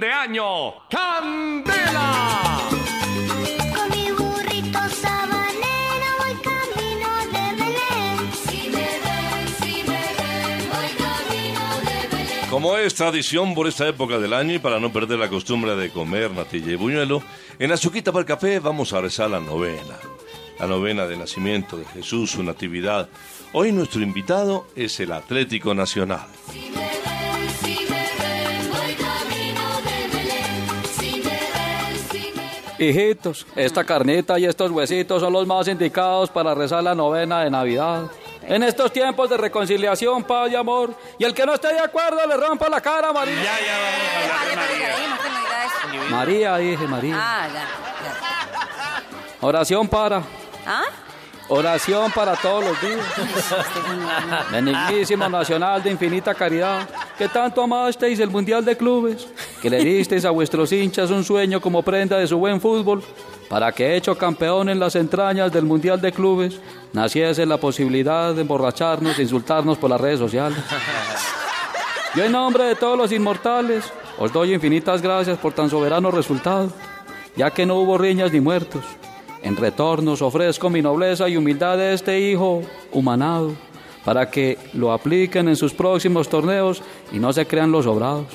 fin 0.00 0.08
de 0.08 0.12
año. 0.12 0.74
¡Candela! 0.88 2.68
Con 3.74 3.90
mi 3.90 4.10
burrito 4.12 4.78
sabanero 4.88 6.10
voy 6.18 6.34
camino 6.42 7.08
de 7.32 7.44
Belén. 7.62 8.32
Si 8.32 8.68
me 8.68 8.88
ven, 9.04 9.48
si 9.60 9.82
me 9.82 10.02
ven, 10.18 10.68
voy 10.70 10.90
camino 10.98 11.64
de 11.84 12.16
Belén. 12.16 12.50
Como 12.50 12.76
es 12.76 12.94
tradición 12.94 13.54
por 13.54 13.66
esta 13.66 13.86
época 13.88 14.18
del 14.18 14.32
año 14.32 14.54
y 14.54 14.58
para 14.58 14.80
no 14.80 14.92
perder 14.92 15.18
la 15.18 15.28
costumbre 15.28 15.76
de 15.76 15.90
comer 15.90 16.30
natilla 16.30 16.72
y 16.72 16.76
buñuelo, 16.76 17.22
en 17.58 17.72
Azuquita 17.72 18.12
para 18.12 18.20
el 18.20 18.26
Café 18.26 18.58
vamos 18.58 18.92
a 18.92 19.00
rezar 19.00 19.30
la 19.30 19.40
novena. 19.40 19.98
La 20.58 20.66
novena 20.66 21.06
de 21.06 21.16
nacimiento 21.16 21.76
de 21.78 21.86
Jesús, 21.86 22.32
su 22.32 22.42
natividad. 22.42 23.08
Hoy 23.52 23.72
nuestro 23.72 24.02
invitado 24.02 24.66
es 24.76 25.00
el 25.00 25.12
Atlético 25.12 25.74
Nacional. 25.74 26.26
Si 26.52 26.70
me 26.70 26.99
Hijitos, 32.80 33.46
esta 33.56 33.84
carnita 33.84 34.38
y 34.38 34.46
estos 34.46 34.70
huesitos 34.70 35.20
son 35.20 35.34
los 35.34 35.46
más 35.46 35.68
indicados 35.68 36.30
para 36.30 36.54
rezar 36.54 36.82
la 36.82 36.94
novena 36.94 37.44
de 37.44 37.50
Navidad. 37.50 38.10
En 38.42 38.62
estos 38.62 38.90
tiempos 38.90 39.28
de 39.28 39.36
reconciliación, 39.36 40.24
paz 40.24 40.50
y 40.50 40.56
amor. 40.56 40.94
Y 41.18 41.24
el 41.24 41.34
que 41.34 41.44
no 41.44 41.52
esté 41.52 41.74
de 41.74 41.80
acuerdo 41.80 42.26
le 42.26 42.38
rompa 42.38 42.70
la 42.70 42.80
cara, 42.80 43.12
María. 43.12 43.34
Ya, 43.34 43.58
ya 43.60 44.48
de 44.48 44.56
María. 44.56 46.08
María, 46.10 46.56
dije 46.56 46.86
María. 46.86 47.16
Ah, 47.18 47.48
ya, 47.48 47.52
ya. 47.52 49.46
Oración 49.46 49.86
para. 49.86 50.22
¿Ah? 50.66 50.84
Oración 51.52 52.12
para 52.12 52.36
todos 52.36 52.64
los 52.64 52.80
días. 52.80 53.04
Benignísimo 54.52 55.28
Nacional 55.28 55.82
de 55.82 55.90
Infinita 55.90 56.32
Caridad, 56.32 56.88
que 57.18 57.28
tanto 57.28 57.60
amasteis 57.60 58.20
el 58.20 58.30
Mundial 58.30 58.64
de 58.64 58.76
Clubes, 58.76 59.26
que 59.60 59.68
le 59.68 59.82
disteis 59.82 60.24
a 60.24 60.30
vuestros 60.30 60.70
hinchas 60.70 61.10
un 61.10 61.24
sueño 61.24 61.60
como 61.60 61.82
prenda 61.82 62.18
de 62.18 62.28
su 62.28 62.38
buen 62.38 62.60
fútbol, 62.60 63.02
para 63.48 63.72
que 63.72 63.96
hecho 63.96 64.16
campeón 64.16 64.68
en 64.68 64.78
las 64.78 64.94
entrañas 64.94 65.50
del 65.50 65.64
Mundial 65.64 66.00
de 66.00 66.12
Clubes, 66.12 66.60
naciese 66.92 67.44
la 67.44 67.56
posibilidad 67.56 68.32
de 68.32 68.42
emborracharnos 68.42 69.18
e 69.18 69.22
insultarnos 69.22 69.76
por 69.76 69.90
las 69.90 70.00
redes 70.00 70.20
sociales. 70.20 70.58
Yo 72.14 72.22
en 72.22 72.30
nombre 72.30 72.62
de 72.62 72.76
todos 72.76 72.96
los 72.96 73.10
inmortales, 73.10 73.92
os 74.20 74.32
doy 74.32 74.54
infinitas 74.54 75.02
gracias 75.02 75.36
por 75.36 75.52
tan 75.52 75.68
soberano 75.68 76.12
resultado, 76.12 76.72
ya 77.34 77.50
que 77.50 77.66
no 77.66 77.74
hubo 77.74 77.98
riñas 77.98 78.32
ni 78.32 78.38
muertos. 78.38 78.84
En 79.42 79.56
retorno 79.56 80.12
os 80.12 80.22
ofrezco 80.22 80.68
mi 80.70 80.82
nobleza 80.82 81.28
y 81.28 81.36
humildad 81.36 81.78
de 81.78 81.94
este 81.94 82.20
hijo 82.20 82.62
humanado, 82.92 83.52
para 84.04 84.30
que 84.30 84.58
lo 84.74 84.92
apliquen 84.92 85.48
en 85.48 85.56
sus 85.56 85.72
próximos 85.72 86.28
torneos 86.28 86.82
y 87.12 87.18
no 87.18 87.32
se 87.32 87.46
crean 87.46 87.72
los 87.72 87.84
sobrados. 87.84 88.26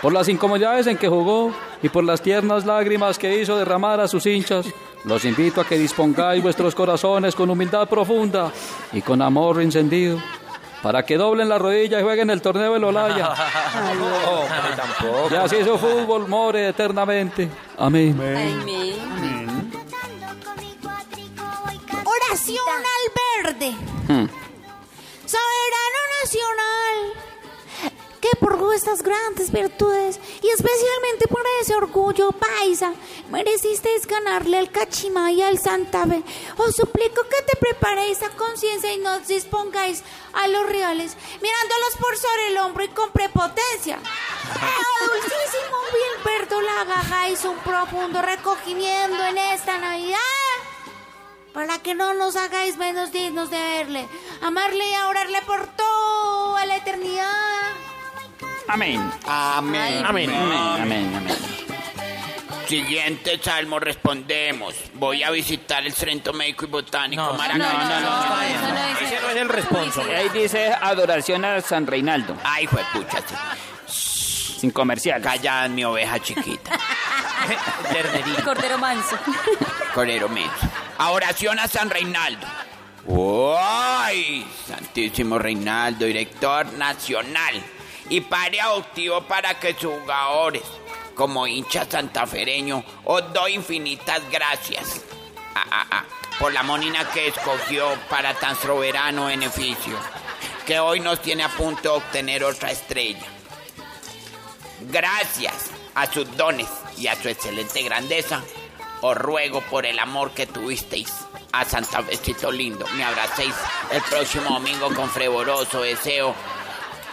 Por 0.00 0.12
las 0.12 0.28
incomodidades 0.28 0.86
en 0.86 0.98
que 0.98 1.08
jugó 1.08 1.52
y 1.82 1.88
por 1.88 2.04
las 2.04 2.20
tiernas 2.20 2.66
lágrimas 2.66 3.18
que 3.18 3.40
hizo 3.40 3.56
derramar 3.56 4.00
a 4.00 4.08
sus 4.08 4.26
hinchas, 4.26 4.66
los 5.04 5.24
invito 5.24 5.60
a 5.60 5.66
que 5.66 5.78
dispongáis 5.78 6.42
vuestros 6.42 6.74
corazones 6.74 7.34
con 7.34 7.50
humildad 7.50 7.88
profunda 7.88 8.52
y 8.92 9.00
con 9.00 9.22
amor 9.22 9.60
encendido, 9.62 10.18
para 10.82 11.04
que 11.04 11.16
doblen 11.16 11.48
la 11.48 11.58
rodilla 11.58 12.00
y 12.00 12.02
jueguen 12.02 12.30
el 12.30 12.42
torneo 12.42 12.74
del 12.74 12.84
Olaya. 12.84 13.34
Y 15.30 15.34
así 15.34 15.64
su 15.64 15.78
fútbol 15.78 16.28
more 16.28 16.68
eternamente. 16.68 17.48
Amén. 17.78 18.16
Camino. 18.16 19.52
Oración 22.04 22.66
al 22.78 23.04
verde. 23.44 23.70
Hmm. 24.08 24.26
Soberano 25.24 26.00
nacional. 26.22 27.21
Vuestras 28.84 29.04
grandes 29.04 29.52
virtudes 29.52 30.18
y 30.42 30.48
especialmente 30.48 31.28
por 31.28 31.44
ese 31.60 31.76
orgullo 31.76 32.32
paisa, 32.32 32.92
merecisteis 33.30 34.08
ganarle 34.08 34.58
al 34.58 34.72
Cachimá 34.72 35.30
y 35.30 35.40
al 35.40 35.60
Santa 35.60 36.04
Fe. 36.04 36.24
Os 36.56 36.74
suplico 36.74 37.22
que 37.22 37.42
te 37.42 37.56
preparéis 37.58 38.20
a 38.24 38.30
conciencia 38.30 38.92
y 38.92 38.98
no 38.98 39.14
os 39.14 39.28
dispongáis 39.28 40.02
a 40.32 40.48
los 40.48 40.66
reales, 40.66 41.16
mirándolos 41.40 41.96
por 42.00 42.16
sobre 42.16 42.48
el 42.48 42.58
hombro 42.58 42.82
y 42.82 42.88
con 42.88 43.12
prepotencia. 43.12 44.00
A 44.00 45.04
dulcísimo 45.06 45.76
Wilberto 45.94 46.60
la 46.60 46.80
hagáis 46.80 47.44
un 47.44 47.58
profundo 47.58 48.20
recogimiento 48.20 49.24
en 49.26 49.38
esta 49.38 49.78
Navidad 49.78 50.18
para 51.54 51.78
que 51.78 51.94
no 51.94 52.14
nos 52.14 52.34
hagáis 52.34 52.76
menos 52.78 53.12
dignos 53.12 53.48
de 53.48 53.58
verle, 53.58 54.08
amarle 54.40 54.84
y 54.90 54.94
orarle 55.08 55.40
por 55.42 55.68
toda 55.76 56.66
la 56.66 56.78
eternidad. 56.78 57.81
Amén. 58.72 58.98
Amén. 59.26 60.02
Amén. 60.06 60.30
Amén, 60.30 61.14
amén. 61.14 61.36
Siguiente 62.66 63.38
salmo 63.42 63.78
respondemos. 63.78 64.74
Voy 64.94 65.22
a 65.22 65.30
visitar 65.30 65.84
el 65.84 65.92
Centro 65.92 66.32
Médico 66.32 66.64
y 66.64 66.68
Botánico 66.68 67.22
No. 67.22 67.32
No, 67.36 67.48
no, 67.48 67.58
no, 67.58 68.40
eso 68.40 68.68
no 68.68 68.80
es. 68.80 69.02
Ese 69.02 69.20
no 69.20 69.28
es 69.28 69.36
el 69.36 69.48
responsable. 69.50 70.16
Ahí 70.16 70.30
dice 70.30 70.72
adoración 70.72 71.44
a 71.44 71.60
San 71.60 71.86
Reinaldo, 71.86 72.34
Ay, 72.42 72.64
juepucha. 72.64 73.18
sí. 73.86 74.54
sin 74.60 74.70
comercial. 74.70 75.20
Callad 75.20 75.68
mi 75.68 75.84
oveja 75.84 76.18
chiquita. 76.20 76.70
Ternerito. 77.92 78.42
Cordero 78.42 78.78
manso. 78.78 79.18
Corero 79.92 80.30
menso. 80.30 80.66
A 80.96 81.10
oración 81.10 81.58
a 81.58 81.68
San 81.68 81.90
Reinaldo. 81.90 82.46
¡Ay! 83.58 84.46
Santísimo 84.66 85.38
Reinaldo, 85.38 86.06
director 86.06 86.72
nacional 86.72 87.62
y 88.08 88.20
padre 88.20 88.60
adoptivo 88.60 89.22
para 89.22 89.58
que 89.58 89.74
sus 89.74 89.92
jugadores, 90.00 90.62
como 91.14 91.46
hincha 91.46 91.86
santafereño, 91.88 92.84
os 93.04 93.32
doy 93.32 93.54
infinitas 93.54 94.20
gracias. 94.30 95.02
Ah, 95.54 95.64
ah, 95.70 95.86
ah, 95.90 96.04
por 96.38 96.52
la 96.52 96.62
monina 96.62 97.08
que 97.12 97.28
escogió 97.28 97.86
para 98.08 98.34
tan 98.34 98.56
soberano 98.56 99.26
beneficio, 99.26 99.98
que 100.66 100.80
hoy 100.80 101.00
nos 101.00 101.20
tiene 101.20 101.44
a 101.44 101.48
punto 101.48 101.82
de 101.82 101.88
obtener 101.88 102.42
otra 102.42 102.70
estrella. 102.70 103.26
Gracias 104.80 105.70
a 105.94 106.10
sus 106.10 106.36
dones 106.36 106.68
y 106.96 107.06
a 107.06 107.20
su 107.20 107.28
excelente 107.28 107.82
grandeza, 107.82 108.42
os 109.02 109.16
ruego 109.16 109.60
por 109.62 109.84
el 109.84 109.98
amor 109.98 110.32
que 110.32 110.46
tuvisteis 110.46 111.12
a 111.52 111.64
Santa 111.64 112.00
Besito 112.00 112.50
Lindo, 112.50 112.86
me 112.96 113.04
abracéis 113.04 113.54
el 113.90 114.00
próximo 114.02 114.50
domingo 114.50 114.92
con 114.94 115.10
fervoroso 115.10 115.82
deseo, 115.82 116.34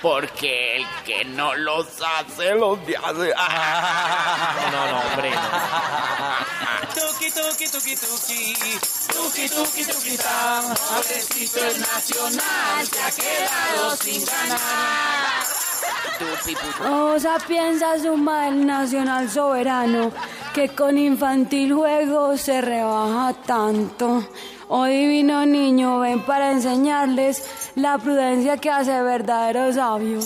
porque 0.02 0.78
el 0.78 0.86
que 1.06 1.26
no 1.26 1.56
los 1.56 1.88
hace, 2.02 2.56
los 2.56 2.80
hace. 2.80 3.34
No, 4.72 4.92
no, 4.92 5.00
hombre. 5.00 5.32
Tuki, 6.94 7.32
tuki, 7.32 7.68
tuki, 7.70 7.96
tuki. 7.96 8.54
Tuki, 9.14 9.50
tuki, 9.50 9.84
tuki, 9.86 10.18
tan. 10.18 10.76
Pobrecito 10.76 11.60
el 11.66 11.80
nacional 11.80 12.86
se 12.86 13.02
ha 13.02 13.12
quedado 13.12 13.96
sin 13.98 14.26
ganar. 14.26 15.44
Pupi. 16.20 16.56
Osa 16.88 17.38
piensa 17.48 18.00
suma 18.00 18.48
el 18.48 18.66
nacional 18.66 19.30
soberano 19.30 20.12
que 20.54 20.70
con 20.70 20.98
infantil 20.98 21.74
juego 21.74 22.38
se 22.38 22.62
rebaja 22.62 23.34
tanto. 23.46 24.24
Oh 24.72 24.86
divino 24.86 25.48
niño, 25.48 25.98
ven 26.00 26.22
para 26.22 26.52
enseñarles 26.52 27.44
la 27.74 27.98
prudencia 27.98 28.58
que 28.58 28.70
hace 28.70 29.02
verdaderos 29.02 29.74
sabios. 29.74 30.26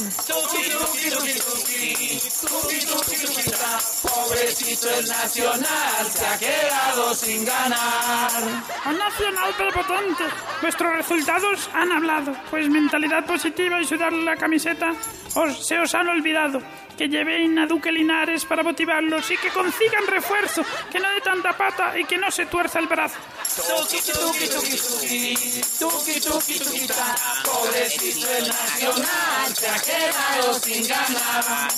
Pobrecito 4.02 4.90
el 5.00 5.08
nacional 5.08 6.06
se 6.12 6.26
ha 6.26 6.38
quedado 6.38 7.14
sin 7.14 7.46
ganar. 7.46 8.44
Al 8.84 8.98
Nacional 8.98 9.54
prepotente. 9.56 10.24
Vuestros 10.62 10.98
resultados 10.98 11.70
han 11.74 11.94
hablado, 11.94 12.34
pues 12.52 12.70
mentalidad 12.70 13.26
positiva 13.26 13.82
y 13.82 13.86
sudarle 13.86 14.26
la 14.26 14.36
camiseta 14.36 14.94
os, 15.36 15.66
se 15.66 15.80
os 15.80 15.96
han 15.96 16.10
olvidado. 16.10 16.62
Que 16.98 17.10
lleven 17.10 17.58
a 17.58 17.66
Duque 17.66 17.92
Linares 17.92 18.46
para 18.46 18.64
motivarlos 18.64 19.30
y 19.32 19.38
que 19.38 19.50
consigan 19.50 20.06
refuerzo, 20.08 20.64
que 20.92 21.00
no 21.00 21.10
dé 21.10 21.22
tanta 21.22 21.54
pata 21.54 21.98
y 21.98 22.06
que 22.06 22.18
no 22.18 22.30
se 22.30 22.46
tuerza 22.46 22.80
el 22.80 22.88
brazo. 22.88 23.16
Tuki, 23.56 23.98
tuki, 24.02 24.48
tuki, 24.48 24.78
tuki. 24.78 25.62
Tuki, 25.80 26.22
tuki, 26.22 26.60
tuki, 26.60 26.88
tan. 26.88 27.16
Pobrecito 27.44 28.28
el 28.38 28.48
nacional 28.48 29.56
se 29.56 29.68
ha 29.68 29.80
quedado 29.80 30.54
sin 30.54 30.88
ganar. 30.88 31.72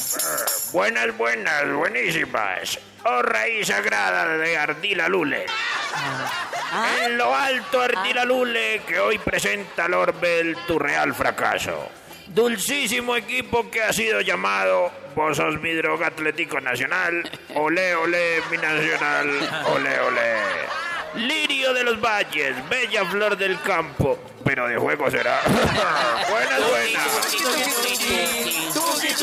Buenas, 0.73 1.17
buenas, 1.17 1.73
buenísimas. 1.73 2.79
Oh 3.05 3.21
raíz 3.21 3.67
sagrada 3.67 4.37
de 4.37 4.57
Ardila 4.57 5.07
Lule. 5.07 5.45
En 7.03 7.17
lo 7.17 7.35
alto 7.35 7.81
Ardila 7.81 8.25
Lule 8.25 8.81
que 8.87 8.99
hoy 8.99 9.17
presenta 9.19 9.85
al 9.85 9.93
Orbel 9.93 10.57
tu 10.67 10.79
real 10.79 11.13
fracaso. 11.13 11.89
Dulcísimo 12.27 13.15
equipo 13.15 13.69
que 13.69 13.81
ha 13.81 13.93
sido 13.93 14.21
llamado 14.21 14.91
Vos 15.15 15.37
sos 15.37 15.61
mi 15.61 15.73
droga 15.73 16.07
atlético 16.07 16.59
nacional. 16.59 17.23
Olé, 17.55 17.95
olé, 17.95 18.41
mi 18.51 18.57
nacional. 18.57 19.29
Olé, 19.73 19.99
olé. 20.01 20.35
Lirio 21.15 21.73
de 21.73 21.85
los 21.85 22.01
valles, 22.01 22.53
bella 22.69 23.05
flor 23.05 23.37
del 23.37 23.61
campo. 23.61 24.19
Pero 24.43 24.67
de 24.67 24.77
juego 24.77 25.09
será. 25.09 25.39
buenas, 26.29 26.69
buenas. 26.69 27.84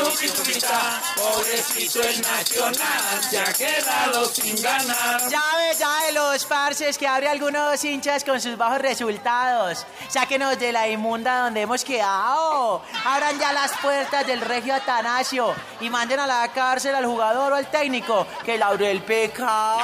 Tuquita, 0.03 1.01
pobrecito 1.15 2.01
el 2.01 2.21
Nacional, 2.21 3.23
se 3.29 3.39
ha 3.39 3.53
quedado 3.53 4.25
sin 4.25 4.61
ganar. 4.61 5.29
Ya 5.29 5.41
ve, 5.57 5.75
ya 5.79 5.99
ve 6.05 6.11
los 6.11 6.45
parces 6.45 6.97
que 6.97 7.07
abre 7.07 7.29
algunos 7.29 7.83
hinchas 7.83 8.23
con 8.23 8.41
sus 8.41 8.57
bajos 8.57 8.79
resultados. 8.79 9.85
Sáquenos 10.09 10.59
de 10.59 10.73
la 10.73 10.89
inmunda 10.89 11.43
donde 11.43 11.61
hemos 11.61 11.83
quedado. 11.83 12.81
Abran 13.05 13.39
ya 13.39 13.53
las 13.53 13.71
puertas 13.81 14.27
del 14.27 14.41
regio 14.41 14.75
Atanasio 14.75 15.55
y 15.79 15.89
manden 15.89 16.19
a 16.19 16.27
la 16.27 16.51
cárcel 16.51 16.95
al 16.95 17.05
jugador 17.05 17.53
o 17.53 17.55
al 17.55 17.71
técnico 17.71 18.27
que 18.43 18.57
laure 18.57 18.91
el 18.91 19.01
pecado. 19.03 19.79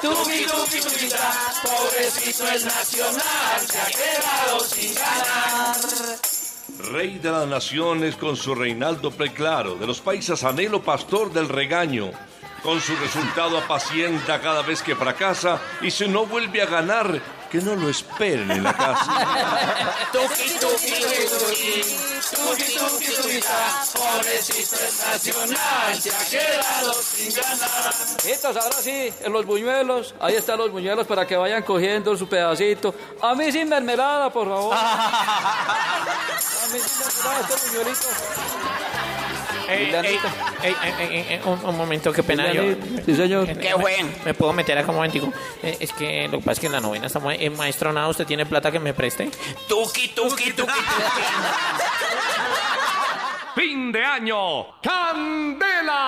Tuki, 0.00 0.46
tuki, 0.46 0.80
tuquita, 0.80 1.32
pobrecito 1.62 2.48
el 2.48 2.64
Nacional, 2.64 3.60
se 3.68 3.80
ha 3.80 3.86
quedado 3.86 4.60
sin 4.60 4.94
ganar. 4.94 6.39
Rey 6.92 7.18
de 7.18 7.30
las 7.30 7.46
naciones 7.46 8.16
con 8.16 8.36
su 8.36 8.54
Reinaldo 8.54 9.10
Preclaro, 9.10 9.76
de 9.76 9.86
los 9.86 10.00
paisas 10.00 10.44
anhelo 10.44 10.82
pastor 10.82 11.32
del 11.32 11.48
regaño. 11.48 12.10
Con 12.62 12.80
su 12.80 12.94
resultado 12.96 13.56
apacienta 13.58 14.40
cada 14.40 14.62
vez 14.62 14.82
que 14.82 14.94
fracasa 14.94 15.58
y 15.80 15.90
si 15.90 16.06
no 16.06 16.26
vuelve 16.26 16.60
a 16.60 16.66
ganar, 16.66 17.20
que 17.50 17.58
no 17.58 17.74
lo 17.74 17.88
esperen 17.88 18.50
en 18.50 18.62
la 18.62 18.72
casa. 18.72 19.96
Tuki, 20.12 20.50
tuki, 20.60 20.92
tuki, 21.00 21.24
tuki, 21.26 21.82
tuki, 22.36 22.78
tuki, 22.78 23.06
tuquita, 23.16 23.84
pobrecito 23.94 24.76
el 24.76 24.94
Nacional, 25.10 26.00
se 26.00 26.10
ha 26.10 26.24
quedado 26.30 26.92
sin 26.92 27.34
ganar. 27.34 27.94
Hijitos, 28.24 28.56
ahora 28.56 28.76
sí, 28.80 29.12
en 29.20 29.32
los 29.32 29.46
buñuelos. 29.46 30.14
Ahí 30.20 30.36
están 30.36 30.58
los 30.58 30.70
buñuelos 30.70 31.06
para 31.06 31.26
que 31.26 31.36
vayan 31.36 31.62
cogiendo 31.62 32.16
su 32.16 32.28
pedacito. 32.28 32.94
A 33.22 33.34
mí 33.34 33.50
sin 33.50 33.68
mermelada, 33.68 34.30
por 34.30 34.48
favor. 34.48 34.76
A 34.76 35.98
mí 36.72 36.78
sin 36.78 36.98
mermelada, 36.98 37.40
este 37.40 37.68
buñuelito. 37.68 39.09
Ey, 39.70 39.94
ey, 39.94 40.18
ey, 40.62 40.74
ey, 40.82 40.94
ey, 40.98 41.26
ey, 41.30 41.40
un, 41.44 41.64
un 41.64 41.76
momento, 41.76 42.12
qué 42.12 42.22
pena. 42.22 42.52
Yo, 42.52 42.62
Sí, 43.06 43.14
señor. 43.14 43.46
¿Qué 43.58 43.70
fue? 43.80 43.96
¿Me 44.24 44.34
puedo 44.34 44.52
meter 44.52 44.76
acá 44.78 44.90
un 44.90 44.96
momentico? 44.96 45.32
Eh, 45.62 45.76
es 45.80 45.92
que 45.92 46.24
lo 46.28 46.38
que 46.38 46.44
pasa 46.44 46.52
es 46.52 46.60
que 46.60 46.66
en 46.66 46.72
la 46.72 46.80
novena 46.80 47.06
estamos... 47.06 47.34
Eh, 47.38 47.50
maestro 47.50 47.92
Nada, 47.92 48.08
¿usted 48.08 48.26
tiene 48.26 48.46
plata 48.46 48.70
que 48.72 48.80
me 48.80 48.92
preste? 48.94 49.30
Tuki, 49.68 50.08
tuki, 50.08 50.52
tuki, 50.52 50.54
tuki. 50.54 50.80
Fin 53.54 53.92
de 53.92 54.04
año. 54.04 54.80
¡Candela! 54.82 56.00